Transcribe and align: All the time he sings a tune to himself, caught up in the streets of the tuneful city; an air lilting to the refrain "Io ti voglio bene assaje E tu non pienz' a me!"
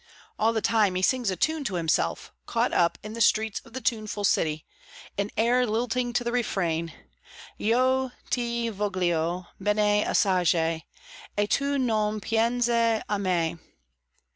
All 0.39 0.51
the 0.51 0.63
time 0.63 0.95
he 0.95 1.03
sings 1.03 1.29
a 1.29 1.35
tune 1.35 1.63
to 1.65 1.75
himself, 1.75 2.33
caught 2.47 2.73
up 2.73 2.97
in 3.03 3.13
the 3.13 3.21
streets 3.21 3.61
of 3.63 3.73
the 3.73 3.81
tuneful 3.81 4.23
city; 4.23 4.65
an 5.15 5.29
air 5.37 5.63
lilting 5.67 6.11
to 6.13 6.23
the 6.23 6.31
refrain 6.31 6.91
"Io 7.61 8.11
ti 8.31 8.69
voglio 8.71 9.45
bene 9.59 10.03
assaje 10.03 10.81
E 11.37 11.45
tu 11.45 11.77
non 11.77 12.19
pienz' 12.19 12.67
a 12.67 13.19
me!" 13.19 13.59